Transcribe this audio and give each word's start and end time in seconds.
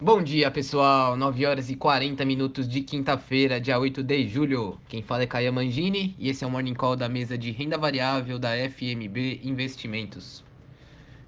Bom 0.00 0.22
dia, 0.22 0.48
pessoal. 0.48 1.16
9 1.16 1.44
horas 1.44 1.70
e 1.70 1.74
40 1.74 2.24
minutos 2.24 2.68
de 2.68 2.82
quinta-feira, 2.82 3.60
dia 3.60 3.76
8 3.76 4.00
de 4.00 4.28
julho. 4.28 4.78
Quem 4.88 5.02
fala 5.02 5.24
é 5.24 5.26
Caia 5.26 5.50
Mangini 5.50 6.14
e 6.20 6.28
esse 6.28 6.44
é 6.44 6.46
o 6.46 6.50
Morning 6.50 6.72
Call 6.72 6.94
da 6.94 7.08
mesa 7.08 7.36
de 7.36 7.50
renda 7.50 7.76
variável 7.76 8.38
da 8.38 8.50
FMB 8.50 9.40
Investimentos. 9.42 10.44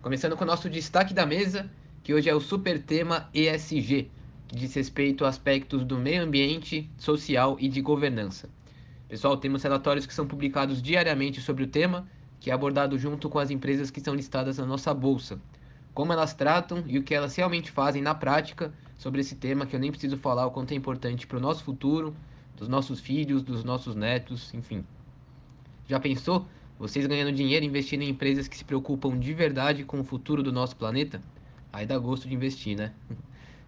Começando 0.00 0.36
com 0.36 0.44
o 0.44 0.46
nosso 0.46 0.70
destaque 0.70 1.12
da 1.12 1.26
mesa, 1.26 1.68
que 2.04 2.14
hoje 2.14 2.30
é 2.30 2.34
o 2.34 2.38
super 2.38 2.80
tema 2.80 3.28
ESG, 3.34 4.08
que 4.46 4.54
diz 4.54 4.72
respeito 4.72 5.24
a 5.24 5.28
aspectos 5.28 5.84
do 5.84 5.98
meio 5.98 6.22
ambiente, 6.22 6.88
social 6.96 7.56
e 7.58 7.66
de 7.66 7.80
governança. 7.80 8.48
Pessoal, 9.08 9.36
temos 9.36 9.64
relatórios 9.64 10.06
que 10.06 10.14
são 10.14 10.28
publicados 10.28 10.80
diariamente 10.80 11.40
sobre 11.40 11.64
o 11.64 11.66
tema, 11.66 12.08
que 12.38 12.52
é 12.52 12.54
abordado 12.54 12.96
junto 12.96 13.28
com 13.28 13.40
as 13.40 13.50
empresas 13.50 13.90
que 13.90 14.00
são 14.00 14.14
listadas 14.14 14.58
na 14.58 14.64
nossa 14.64 14.94
bolsa 14.94 15.40
como 15.94 16.12
elas 16.12 16.34
tratam 16.34 16.84
e 16.86 16.98
o 16.98 17.02
que 17.02 17.14
elas 17.14 17.34
realmente 17.34 17.70
fazem 17.70 18.00
na 18.00 18.14
prática 18.14 18.72
sobre 18.96 19.20
esse 19.20 19.34
tema 19.34 19.66
que 19.66 19.74
eu 19.74 19.80
nem 19.80 19.90
preciso 19.90 20.16
falar 20.16 20.46
o 20.46 20.50
quanto 20.50 20.72
é 20.72 20.74
importante 20.74 21.26
para 21.26 21.38
o 21.38 21.40
nosso 21.40 21.64
futuro, 21.64 22.14
dos 22.56 22.68
nossos 22.68 23.00
filhos, 23.00 23.42
dos 23.42 23.64
nossos 23.64 23.94
netos, 23.94 24.52
enfim. 24.54 24.84
Já 25.88 25.98
pensou? 25.98 26.46
Vocês 26.78 27.06
ganhando 27.06 27.32
dinheiro 27.32 27.64
investindo 27.64 28.02
em 28.02 28.10
empresas 28.10 28.46
que 28.46 28.56
se 28.56 28.64
preocupam 28.64 29.18
de 29.18 29.34
verdade 29.34 29.84
com 29.84 30.00
o 30.00 30.04
futuro 30.04 30.42
do 30.42 30.52
nosso 30.52 30.76
planeta? 30.76 31.20
Aí 31.72 31.86
dá 31.86 31.98
gosto 31.98 32.28
de 32.28 32.34
investir, 32.34 32.76
né? 32.76 32.92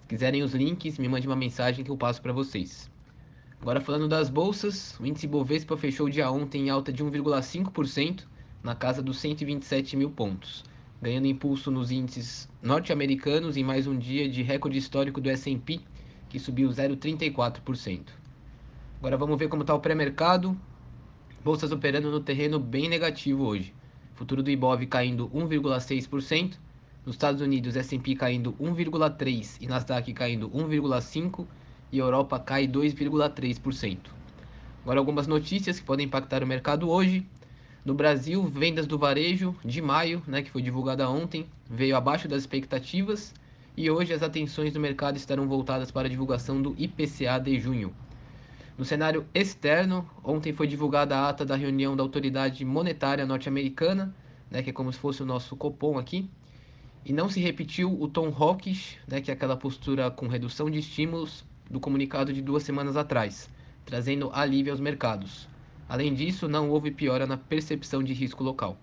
Se 0.03 0.09
quiserem 0.09 0.43
os 0.43 0.53
links, 0.53 0.99
me 0.99 1.09
mande 1.09 1.27
uma 1.27 1.37
mensagem 1.37 1.83
que 1.83 1.91
eu 1.91 1.97
passo 1.97 2.21
para 2.21 2.35
vocês. 2.35 2.91
Agora 3.61 3.81
falando 3.81 4.07
das 4.07 4.29
bolsas, 4.29 4.99
o 5.01 5.07
índice 5.07 5.27
Bovespa 5.27 5.75
fechou 5.75 6.07
o 6.07 6.11
dia 6.11 6.31
ontem 6.31 6.67
em 6.67 6.71
alta 6.71 6.93
de 6.93 7.03
1,5%, 7.03 8.25
na 8.63 8.75
casa 8.75 9.01
dos 9.01 9.19
127 9.19 9.97
mil 9.97 10.11
pontos 10.11 10.65
ganhando 11.03 11.27
impulso 11.27 11.69
nos 11.69 11.91
índices 11.91 12.49
norte-americanos 12.63 13.57
em 13.57 13.65
mais 13.65 13.89
um 13.89 13.99
dia 13.99 14.29
de 14.29 14.41
recorde 14.41 14.79
histórico 14.79 15.21
do 15.21 15.29
S&P, 15.29 15.81
que 16.29 16.39
subiu 16.39 16.69
0,34%. 16.69 18.11
Agora 19.01 19.17
vamos 19.17 19.37
ver 19.37 19.49
como 19.49 19.63
está 19.63 19.75
o 19.75 19.81
pré-mercado. 19.81 20.57
Bolsas 21.45 21.73
operando 21.73 22.09
no 22.09 22.21
terreno 22.21 22.61
bem 22.61 22.89
negativo 22.89 23.45
hoje. 23.45 23.75
Futuro 24.15 24.45
do 24.45 24.51
Ibov 24.51 24.87
caindo 24.87 25.29
1,6%. 25.31 26.57
Nos 27.05 27.17
Estados 27.17 27.41
Unidos, 27.41 27.75
S&P 27.75 28.15
caindo 28.15 28.53
1,3% 28.53 29.57
e 29.61 29.67
Nasdaq 29.67 30.13
caindo 30.13 30.49
1,5% 30.51 31.45
e 31.91 31.99
Europa 31.99 32.39
cai 32.39 32.69
2,3%. 32.69 33.99
Agora 34.85 35.01
algumas 35.01 35.27
notícias 35.27 35.81
que 35.81 35.85
podem 35.85 36.07
impactar 36.07 36.45
o 36.45 36.47
mercado 36.47 36.89
hoje. 36.89 37.27
No 37.85 37.95
Brasil, 37.95 38.45
vendas 38.45 38.87
do 38.87 38.97
varejo 38.97 39.57
de 39.65 39.83
maio, 39.83 40.23
né, 40.25 40.41
que 40.41 40.53
foi 40.53 40.63
divulgada 40.63 41.11
ontem, 41.11 41.47
veio 41.69 41.97
abaixo 41.97 42.29
das 42.29 42.43
expectativas 42.43 43.35
e 43.77 43.91
hoje 43.91 44.13
as 44.13 44.23
atenções 44.23 44.73
do 44.73 44.79
mercado 44.79 45.17
estarão 45.17 45.49
voltadas 45.49 45.91
para 45.91 46.07
a 46.07 46.11
divulgação 46.11 46.63
do 46.63 46.77
IPCA 46.79 47.41
de 47.41 47.59
junho. 47.59 47.93
No 48.79 48.85
cenário 48.85 49.27
externo, 49.35 50.09
ontem 50.23 50.53
foi 50.53 50.69
divulgada 50.69 51.17
a 51.17 51.29
ata 51.29 51.45
da 51.45 51.57
reunião 51.57 51.97
da 51.97 52.05
autoridade 52.05 52.65
monetária 52.65 53.27
norte-americana, 53.27 54.15
né, 54.49 54.63
que 54.63 54.71
é 54.71 54.73
como 54.73 54.93
se 54.93 55.01
fosse 55.01 55.21
o 55.21 55.27
nosso 55.27 55.57
Copom 55.57 55.99
aqui, 55.99 56.31
e 57.05 57.13
não 57.13 57.29
se 57.29 57.41
repetiu 57.41 58.01
o 58.01 58.07
tom 58.07 58.29
hawkish, 58.29 58.97
né, 59.09 59.21
que 59.21 59.29
é 59.29 59.35
aquela 59.35 59.57
postura 59.57 60.09
com 60.09 60.29
redução 60.29 60.71
de 60.71 60.79
estímulos 60.79 61.45
do 61.69 61.81
comunicado 61.81 62.33
de 62.33 62.41
duas 62.41 62.63
semanas 62.63 62.97
atrás, 62.97 63.51
trazendo 63.85 64.31
alívio 64.33 64.73
aos 64.73 64.81
mercados. 64.81 65.51
Além 65.89 66.15
disso, 66.15 66.49
não 66.49 66.71
houve 66.71 66.91
piora 66.91 67.27
na 67.27 67.37
percepção 67.37 68.03
de 68.03 68.13
risco 68.13 68.43
local. 68.43 68.79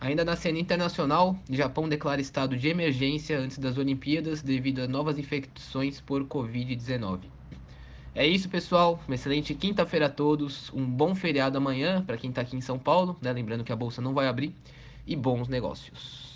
Ainda 0.00 0.24
na 0.24 0.36
cena 0.36 0.58
internacional, 0.58 1.38
Japão 1.48 1.88
declara 1.88 2.20
estado 2.20 2.56
de 2.56 2.68
emergência 2.68 3.38
antes 3.38 3.58
das 3.58 3.78
Olimpíadas 3.78 4.42
devido 4.42 4.80
a 4.80 4.88
novas 4.88 5.18
infecções 5.18 6.00
por 6.00 6.24
Covid-19. 6.24 7.20
É 8.14 8.26
isso, 8.26 8.48
pessoal. 8.48 9.00
Uma 9.08 9.14
excelente 9.14 9.54
quinta-feira 9.54 10.06
a 10.06 10.10
todos. 10.10 10.70
Um 10.72 10.84
bom 10.84 11.14
feriado 11.14 11.58
amanhã 11.58 12.04
para 12.04 12.16
quem 12.16 12.30
está 12.30 12.42
aqui 12.42 12.56
em 12.56 12.60
São 12.60 12.78
Paulo, 12.78 13.16
né? 13.20 13.32
lembrando 13.32 13.64
que 13.64 13.72
a 13.72 13.76
bolsa 13.76 14.00
não 14.02 14.14
vai 14.14 14.28
abrir. 14.28 14.54
E 15.06 15.16
bons 15.16 15.48
negócios. 15.48 16.33